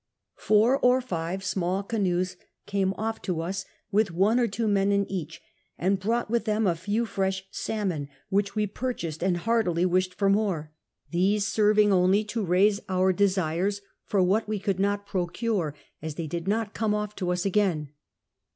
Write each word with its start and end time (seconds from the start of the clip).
"Four 0.39 0.79
or 0.79 0.99
five 0.99 1.43
small 1.45 1.83
canoes 1.83 2.35
came 2.65 2.93
oflF 2.93 3.21
to 3.21 3.41
us 3.41 3.65
with 3.91 4.09
one 4.09 4.39
or 4.39 4.47
two 4.47 4.67
men 4.67 4.91
in 4.91 5.05
each, 5.11 5.39
and 5.77 5.99
brought 5.99 6.27
with 6.27 6.45
them 6.45 6.65
a 6.65 6.73
few 6.73 7.05
fresh 7.05 7.45
salmon, 7.51 8.09
which 8.29 8.55
we 8.55 8.65
pur 8.65 8.95
cliascd, 8.95 9.21
and 9.21 9.37
heartily 9.37 9.85
wished 9.85 10.15
for 10.15 10.27
more: 10.27 10.71
these 11.11 11.45
serving 11.45 11.93
only 11.93 12.23
to 12.23 12.43
raise 12.43 12.79
our 12.89 13.13
desires 13.13 13.81
for 14.03 14.23
what 14.23 14.47
we 14.47 14.57
could 14.57 14.79
not 14.79 15.05
procure, 15.05 15.75
as 16.01 16.15
they 16.15 16.25
did 16.25 16.47
not 16.47 16.73
come 16.73 16.95
oft' 16.95 17.17
to 17.19 17.29
us 17.31 17.45
again." 17.45 17.89